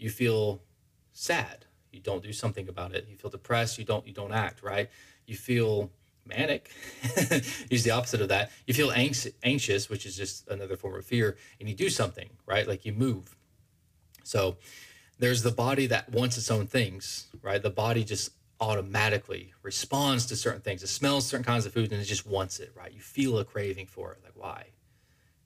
[0.04, 0.60] You feel
[1.14, 3.06] sad, you don't do something about it.
[3.08, 4.90] You feel depressed, you don't you don't act, right?
[5.24, 5.90] You feel
[6.26, 6.70] manic,
[7.70, 8.50] use the opposite of that.
[8.66, 12.28] You feel anx- anxious, which is just another form of fear, and you do something,
[12.44, 12.68] right?
[12.68, 13.34] Like you move.
[14.24, 14.58] So
[15.18, 17.62] there's the body that wants its own things, right?
[17.62, 20.82] The body just automatically responds to certain things.
[20.82, 22.92] It smells certain kinds of food and it just wants it, right?
[22.92, 24.18] You feel a craving for it.
[24.22, 24.66] Like, why?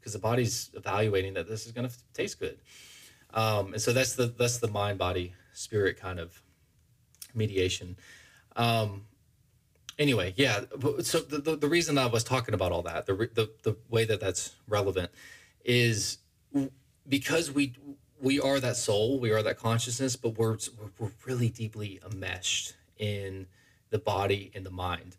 [0.00, 2.58] Because the body's evaluating that this is going to taste good.
[3.34, 6.42] Um, and so that's the that's the mind body spirit kind of
[7.34, 7.96] mediation.
[8.56, 9.04] Um,
[9.98, 10.62] anyway, yeah.
[11.02, 14.04] So the, the, the reason I was talking about all that, the, the the way
[14.04, 15.10] that that's relevant,
[15.64, 16.18] is
[17.08, 17.74] because we
[18.20, 20.56] we are that soul, we are that consciousness, but we're
[20.98, 23.46] we're really deeply enmeshed in
[23.90, 25.16] the body and the mind.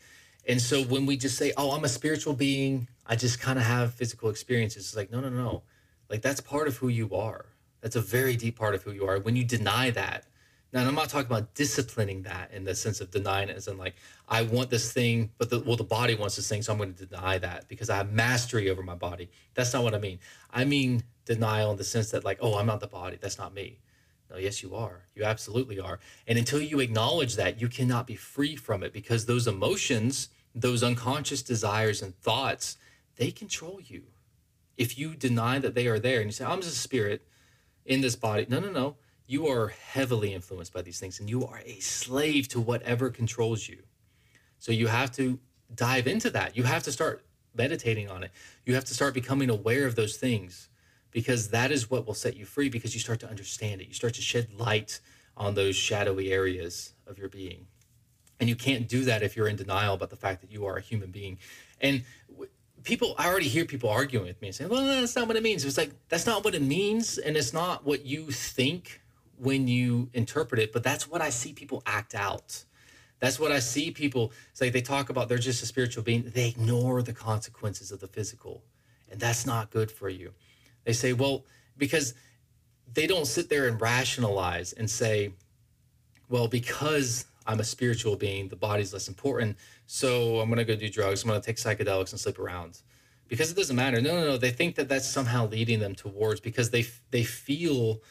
[0.47, 3.65] And so when we just say, "Oh, I'm a spiritual being," I just kind of
[3.65, 4.85] have physical experiences.
[4.85, 5.63] It's like, no, no, no.
[6.09, 7.45] Like that's part of who you are.
[7.81, 9.19] That's a very deep part of who you are.
[9.19, 10.25] When you deny that,
[10.71, 13.77] now I'm not talking about disciplining that in the sense of denying it as in
[13.77, 13.95] like
[14.27, 16.93] I want this thing, but the well the body wants this thing, so I'm going
[16.93, 19.29] to deny that because I have mastery over my body.
[19.55, 20.19] That's not what I mean.
[20.51, 23.17] I mean denial in the sense that like, oh, I'm not the body.
[23.19, 23.79] That's not me.
[24.29, 25.05] No, yes, you are.
[25.15, 25.99] You absolutely are.
[26.27, 30.83] And until you acknowledge that, you cannot be free from it because those emotions, those
[30.83, 32.77] unconscious desires and thoughts,
[33.15, 34.03] they control you.
[34.77, 37.23] If you deny that they are there and you say, I'm just a spirit
[37.85, 38.95] in this body, no, no, no.
[39.25, 43.67] You are heavily influenced by these things and you are a slave to whatever controls
[43.67, 43.83] you.
[44.57, 45.39] So you have to
[45.73, 46.57] dive into that.
[46.57, 47.23] You have to start
[47.55, 48.31] meditating on it.
[48.65, 50.69] You have to start becoming aware of those things
[51.11, 53.87] because that is what will set you free because you start to understand it.
[53.87, 54.99] You start to shed light
[55.37, 57.67] on those shadowy areas of your being.
[58.39, 60.77] And you can't do that if you're in denial about the fact that you are
[60.77, 61.39] a human being.
[61.81, 62.03] And
[62.83, 65.43] people, I already hear people arguing with me and saying, well, that's not what it
[65.43, 65.65] means.
[65.65, 67.17] It's like, that's not what it means.
[67.17, 69.01] And it's not what you think
[69.37, 72.63] when you interpret it, but that's what I see people act out.
[73.19, 76.31] That's what I see people, it's like they talk about they're just a spiritual being.
[76.33, 78.63] They ignore the consequences of the physical.
[79.09, 80.33] And that's not good for you.
[80.85, 81.45] They say, well,
[81.77, 82.13] because
[82.93, 85.33] they don't sit there and rationalize and say,
[86.29, 89.57] well, because I'm a spiritual being, the body's less important.
[89.85, 91.23] So I'm going to go do drugs.
[91.23, 92.81] I'm going to take psychedelics and sleep around
[93.27, 94.01] because it doesn't matter.
[94.01, 94.37] No, no, no.
[94.37, 98.01] They think that that's somehow leading them towards because they they feel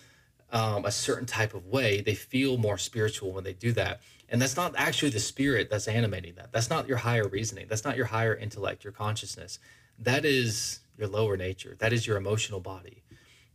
[0.51, 2.01] um, a certain type of way.
[2.01, 5.89] They feel more spiritual when they do that, and that's not actually the spirit that's
[5.89, 6.53] animating that.
[6.53, 7.67] That's not your higher reasoning.
[7.69, 9.59] That's not your higher intellect, your consciousness.
[9.99, 11.77] That is your lower nature.
[11.79, 13.03] That is your emotional body.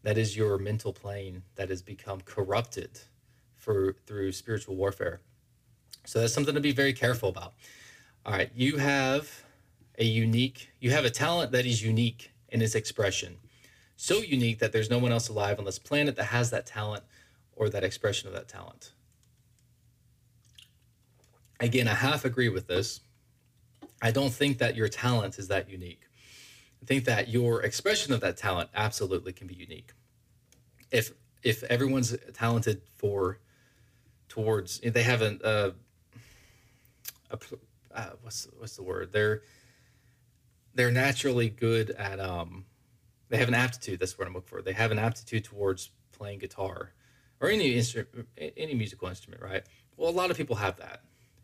[0.04, 3.00] That is your mental plane that has become corrupted
[3.56, 5.22] for through spiritual warfare.
[6.06, 7.54] So that's something to be very careful about.
[8.26, 9.44] All right, you have
[9.98, 13.38] a unique, you have a talent that is unique in its expression.
[13.96, 17.04] So unique that there's no one else alive on this planet that has that talent
[17.56, 18.92] or that expression of that talent.
[21.60, 23.02] Again, I half agree with this.
[24.02, 26.02] I don't think that your talent is that unique.
[26.82, 29.94] I think that your expression of that talent absolutely can be unique.
[30.92, 33.40] If if everyone's talented for
[34.28, 35.74] towards they have an uh, a,
[37.94, 39.12] uh, what's what's the word?
[39.12, 39.42] They're
[40.74, 42.66] they're naturally good at um
[43.30, 44.62] they have an aptitude that's what I'm looking for.
[44.62, 46.92] They have an aptitude towards playing guitar
[47.40, 49.64] or any instrument any musical instrument right?
[49.98, 51.02] Well a lot of people have that.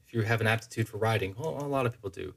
[0.08, 2.34] If you have an aptitude for writing well a lot of people do.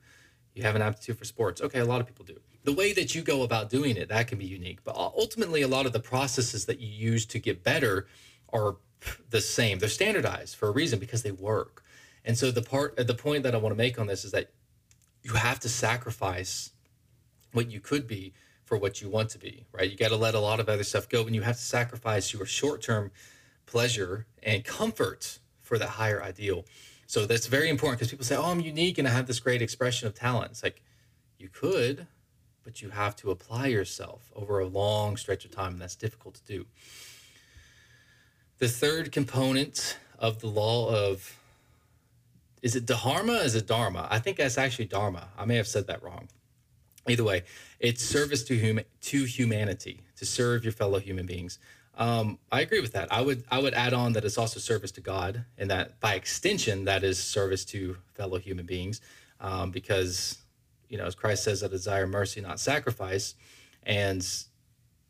[0.55, 2.38] You have an aptitude for sports okay a lot of people do.
[2.65, 5.69] The way that you go about doing it that can be unique but ultimately a
[5.69, 8.07] lot of the processes that you use to get better
[8.53, 8.77] are
[9.31, 9.79] the same.
[9.79, 11.83] They're standardized for a reason because they work
[12.24, 14.32] and so the part uh, the point that i want to make on this is
[14.32, 14.50] that
[15.22, 16.70] you have to sacrifice
[17.52, 18.32] what you could be
[18.64, 19.90] for what you want to be right?
[19.90, 22.32] You got to let a lot of other stuff go and you have to sacrifice
[22.32, 23.11] your short-term
[23.66, 26.64] pleasure and comfort for that higher ideal.
[27.06, 29.61] So that's very important because people say oh i'm unique and i have this great
[29.61, 30.82] expression of talent it's like
[31.38, 32.06] you could
[32.64, 36.35] but you have to apply yourself over a long stretch of time, and that's difficult
[36.35, 36.66] to do.
[38.58, 41.37] The third component of the law of
[42.62, 43.35] is it dharma?
[43.35, 44.07] Is it dharma?
[44.11, 45.29] I think that's actually dharma.
[45.37, 46.29] I may have said that wrong.
[47.09, 47.42] Either way,
[47.81, 51.59] it's service to human to humanity to serve your fellow human beings.
[51.96, 53.12] Um, I agree with that.
[53.12, 56.14] I would I would add on that it's also service to God, and that by
[56.14, 59.01] extension, that is service to fellow human beings,
[59.40, 60.38] um, because
[60.88, 63.35] you know, as Christ says, I desire mercy, not sacrifice.
[63.83, 64.27] And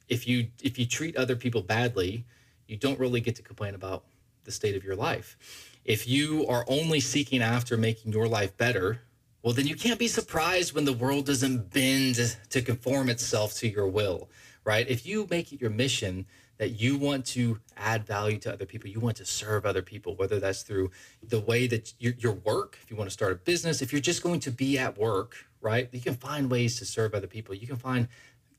[0.08, 2.24] if you if you treat other people badly,
[2.66, 4.04] you don't really get to complain about
[4.44, 5.36] the state of your life.
[5.84, 9.00] If you are only seeking after making your life better,
[9.42, 13.68] well, then you can't be surprised when the world doesn't bend to conform itself to
[13.68, 14.30] your will,
[14.64, 14.88] right?
[14.88, 16.26] If you make it your mission
[16.58, 20.14] that you want to add value to other people, you want to serve other people,
[20.14, 23.34] whether that's through the way that your, your work, if you want to start a
[23.34, 25.88] business, if you're just going to be at work, right?
[25.90, 27.54] You can find ways to serve other people.
[27.54, 28.06] You can find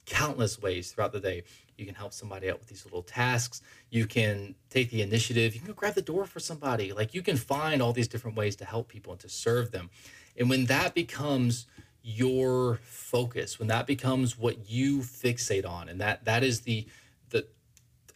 [0.05, 1.43] countless ways throughout the day.
[1.77, 3.61] You can help somebody out with these little tasks.
[3.89, 5.53] You can take the initiative.
[5.53, 6.93] You can go grab the door for somebody.
[6.93, 9.89] Like you can find all these different ways to help people and to serve them.
[10.37, 11.65] And when that becomes
[12.03, 16.85] your focus, when that becomes what you fixate on, and that that is the
[17.29, 17.47] the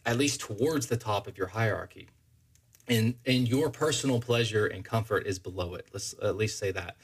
[0.04, 2.08] at least towards the top of your hierarchy,
[2.86, 5.86] and and your personal pleasure and comfort is below it.
[5.92, 6.96] Let's at least say that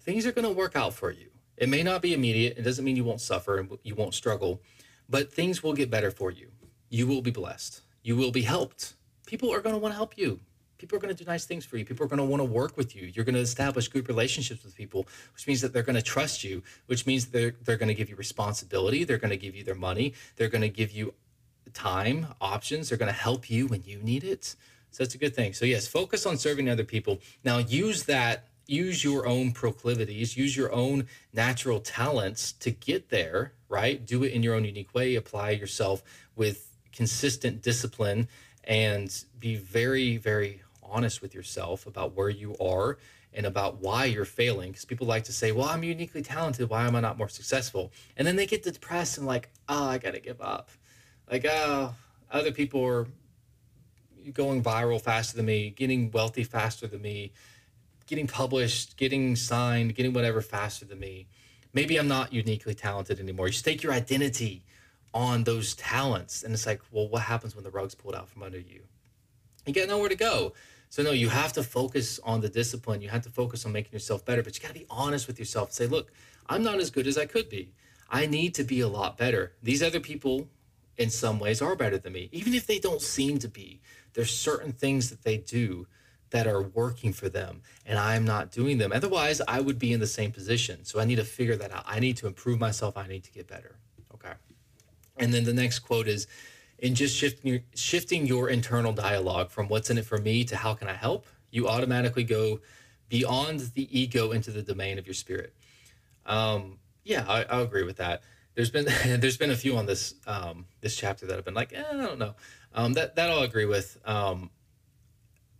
[0.00, 1.31] things are going to work out for you.
[1.56, 2.58] It may not be immediate.
[2.58, 4.60] It doesn't mean you won't suffer and you won't struggle,
[5.08, 6.48] but things will get better for you.
[6.88, 7.82] You will be blessed.
[8.02, 8.94] You will be helped.
[9.26, 10.40] People are going to want to help you
[10.82, 11.84] people are going to do nice things for you.
[11.84, 13.04] People are going to want to work with you.
[13.14, 16.42] You're going to establish good relationships with people, which means that they're going to trust
[16.42, 19.04] you, which means they're, they're going to give you responsibility.
[19.04, 20.12] They're going to give you their money.
[20.34, 21.14] They're going to give you
[21.72, 22.88] time, options.
[22.88, 24.56] They're going to help you when you need it.
[24.90, 25.52] So that's a good thing.
[25.52, 27.20] So, yes, focus on serving other people.
[27.44, 33.52] Now, use that, use your own proclivities, use your own natural talents to get there,
[33.68, 34.04] right?
[34.04, 35.14] Do it in your own unique way.
[35.14, 36.02] Apply yourself
[36.34, 38.28] with consistent discipline
[38.64, 42.98] and be very, very honest with yourself about where you are
[43.34, 44.70] and about why you're failing.
[44.70, 46.68] Because people like to say, well, I'm uniquely talented.
[46.68, 47.92] Why am I not more successful?
[48.16, 50.70] And then they get depressed and like, oh, I got to give up.
[51.30, 51.94] Like, oh,
[52.30, 53.06] other people are
[54.32, 57.32] going viral faster than me, getting wealthy faster than me,
[58.12, 61.26] getting published, getting signed, getting whatever faster than me.
[61.72, 63.46] Maybe I'm not uniquely talented anymore.
[63.46, 64.64] You stake your identity
[65.14, 66.42] on those talents.
[66.42, 68.82] And it's like, well, what happens when the rug's pulled out from under you?
[69.64, 70.52] You got nowhere to go.
[70.90, 73.00] So no, you have to focus on the discipline.
[73.00, 75.38] You have to focus on making yourself better, but you got to be honest with
[75.38, 75.68] yourself.
[75.68, 76.12] And say, look,
[76.50, 77.72] I'm not as good as I could be.
[78.10, 79.54] I need to be a lot better.
[79.62, 80.50] These other people,
[80.98, 83.80] in some ways, are better than me, even if they don't seem to be.
[84.12, 85.86] There's certain things that they do
[86.32, 88.90] that are working for them, and I'm not doing them.
[88.90, 90.84] Otherwise, I would be in the same position.
[90.84, 91.84] So I need to figure that out.
[91.86, 92.96] I need to improve myself.
[92.96, 93.76] I need to get better.
[94.14, 94.32] Okay.
[95.18, 96.26] And then the next quote is
[96.78, 100.56] in just shifting your, shifting your internal dialogue from what's in it for me to
[100.56, 102.60] how can I help, you automatically go
[103.10, 105.52] beyond the ego into the domain of your spirit.
[106.24, 108.22] Um, yeah, I, I agree with that.
[108.54, 108.86] There's been
[109.20, 111.94] there's been a few on this um, this chapter that have been like, eh, I
[111.94, 112.34] don't know.
[112.74, 113.98] Um, that that I'll agree with.
[114.06, 114.48] Um,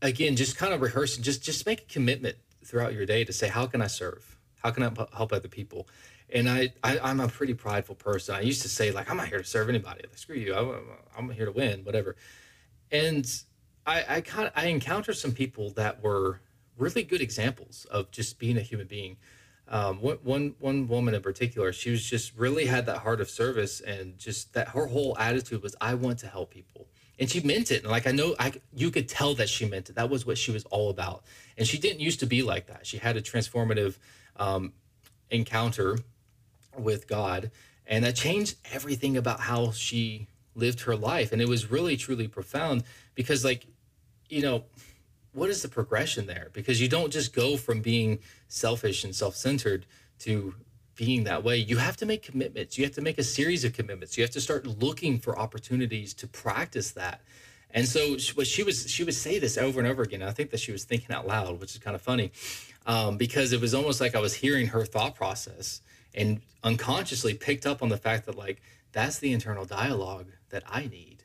[0.02, 3.48] again, just kind of rehearsing, just just make a commitment throughout your day to say,
[3.48, 4.38] how can I serve?
[4.62, 5.88] How can I help other people?
[6.32, 8.34] and I, I am a pretty prideful person.
[8.34, 10.02] I used to say like I'm not here to serve anybody.
[10.02, 10.54] Like screw you.
[10.54, 10.80] I'm,
[11.16, 12.16] I'm here to win, whatever.
[12.90, 13.26] And
[13.86, 16.40] I I kind I encountered some people that were
[16.78, 19.18] really good examples of just being a human being.
[19.68, 23.80] Um, one, one woman in particular, she was just really had that heart of service
[23.80, 26.88] and just that her whole attitude was, I want to help people.
[27.22, 27.84] And she meant it.
[27.84, 29.94] And like, I know I, you could tell that she meant it.
[29.94, 31.22] That was what she was all about.
[31.56, 32.84] And she didn't used to be like that.
[32.84, 33.96] She had a transformative
[34.34, 34.72] um,
[35.30, 36.00] encounter
[36.76, 37.52] with God.
[37.86, 41.30] And that changed everything about how she lived her life.
[41.30, 42.82] And it was really, truly profound
[43.14, 43.68] because, like,
[44.28, 44.64] you know,
[45.32, 46.50] what is the progression there?
[46.52, 49.86] Because you don't just go from being selfish and self centered
[50.18, 50.56] to
[50.94, 51.56] being that way.
[51.56, 52.76] You have to make commitments.
[52.76, 54.16] You have to make a series of commitments.
[54.16, 57.20] You have to start looking for opportunities to practice that.
[57.70, 60.22] And so what she was, she would say this over and over again.
[60.22, 62.32] I think that she was thinking out loud, which is kind of funny,
[62.86, 65.80] um, because it was almost like I was hearing her thought process
[66.14, 68.60] and unconsciously picked up on the fact that like
[68.92, 71.24] that's the internal dialogue that I need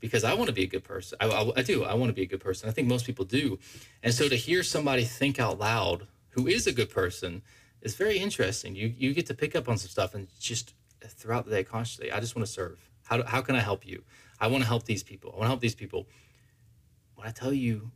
[0.00, 1.18] because I want to be a good person.
[1.20, 1.84] I, I, I, do.
[1.84, 2.68] I want to be a good person.
[2.68, 3.58] I think most people do.
[4.02, 7.42] And so to hear somebody think out loud who is a good person
[7.82, 8.74] is very interesting.
[8.74, 12.12] You you get to pick up on some stuff and just throughout the day consciously.
[12.12, 12.78] I just want to serve.
[13.04, 14.02] How do, how can I help you?
[14.40, 15.30] I want to help these people.
[15.30, 16.06] I want to help these people.
[17.14, 17.90] When I tell you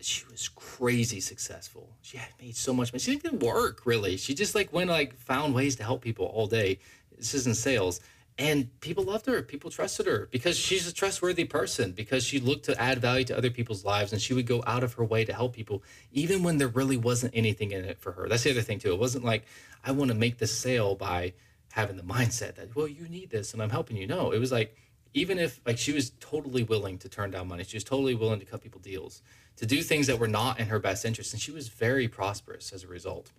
[0.00, 1.90] she was crazy successful.
[2.02, 3.00] She had made so much money.
[3.00, 4.16] She didn't even work really.
[4.16, 6.78] She just like went like found ways to help people all day.
[7.16, 8.00] This isn't sales.
[8.38, 9.42] And people loved her.
[9.42, 13.36] People trusted her because she's a trustworthy person, because she looked to add value to
[13.36, 16.44] other people's lives and she would go out of her way to help people, even
[16.44, 18.28] when there really wasn't anything in it for her.
[18.28, 18.92] That's the other thing, too.
[18.92, 19.44] It wasn't like,
[19.84, 21.32] I want to make this sale by
[21.72, 24.06] having the mindset that, well, you need this and I'm helping you.
[24.06, 24.76] No, it was like,
[25.14, 28.40] even if like she was totally willing to turn down money, she was totally willing
[28.40, 29.22] to cut people deals
[29.56, 31.32] to do things that were not in her best interest.
[31.32, 33.32] And she was very prosperous as a result.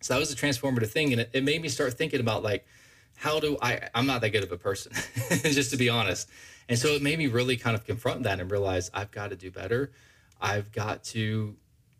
[0.00, 1.12] So that was a transformative thing.
[1.12, 2.66] And it, it made me start thinking about like,
[3.16, 4.92] how do I, I'm not that good of a person,
[5.42, 6.28] just to be honest.
[6.68, 9.36] And so it made me really kind of confront that and realize I've got to
[9.36, 9.92] do better.
[10.40, 11.56] I've got to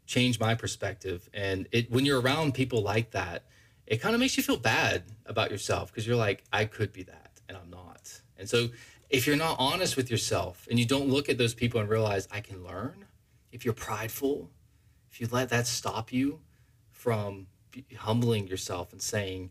[0.07, 1.29] change my perspective.
[1.33, 3.45] And it when you're around people like that,
[3.87, 7.03] it kind of makes you feel bad about yourself because you're like, I could be
[7.05, 8.21] that and I'm not.
[8.39, 8.69] And so
[9.11, 12.27] if you're not honest with yourself and you don't look at those people and realize
[12.33, 13.05] I can learn,
[13.53, 14.51] if you're prideful,
[15.11, 16.41] if you let that stop you
[16.91, 17.47] from
[17.97, 19.51] humbling yourself and saying,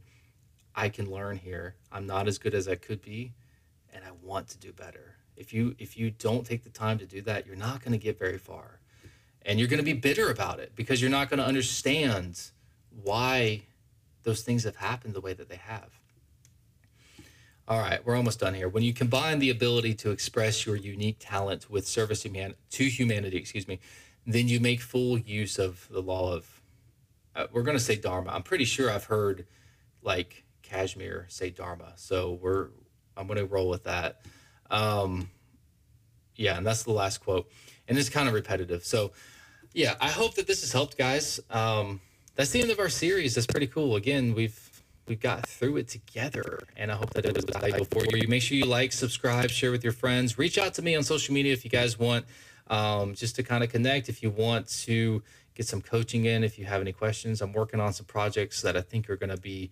[0.75, 1.75] I can learn here.
[1.91, 3.33] I'm not as good as I could be
[3.93, 5.15] and I want to do better.
[5.35, 7.97] If you if you don't take the time to do that, you're not going to
[7.97, 8.79] get very far.
[9.45, 12.51] And you're going to be bitter about it because you're not going to understand
[13.03, 13.63] why
[14.23, 15.99] those things have happened the way that they have.
[17.67, 18.67] All right, we're almost done here.
[18.67, 23.67] When you combine the ability to express your unique talent with service to humanity, excuse
[23.67, 23.79] me,
[24.25, 26.61] then you make full use of the law of,
[27.35, 28.31] uh, we're going to say Dharma.
[28.31, 29.45] I'm pretty sure I've heard
[30.01, 31.93] like Kashmir say Dharma.
[31.95, 32.69] So we're,
[33.15, 34.21] I'm to roll with that.
[34.71, 35.29] Um,
[36.35, 37.49] yeah, and that's the last quote.
[37.87, 38.83] And it's kind of repetitive.
[38.83, 39.11] So,
[39.73, 41.39] yeah, I hope that this has helped, guys.
[41.49, 42.01] Um,
[42.35, 43.35] that's the end of our series.
[43.35, 43.95] That's pretty cool.
[43.95, 44.69] Again, we've
[45.07, 48.25] we got through it together, and I hope that it was valuable for you.
[48.27, 50.37] Make sure you like, subscribe, share with your friends.
[50.37, 52.25] Reach out to me on social media if you guys want
[52.67, 54.07] um, just to kind of connect.
[54.07, 55.21] If you want to
[55.55, 58.77] get some coaching in, if you have any questions, I'm working on some projects that
[58.77, 59.71] I think are going to be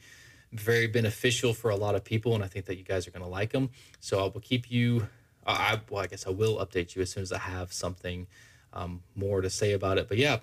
[0.51, 3.23] very beneficial for a lot of people, and I think that you guys are going
[3.23, 3.69] to like them.
[3.99, 5.07] So I will keep you.
[5.45, 8.27] I well, I guess I will update you as soon as I have something
[8.73, 10.07] um, more to say about it.
[10.07, 10.39] But yeah,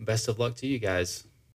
[0.00, 1.24] best of luck to you guys.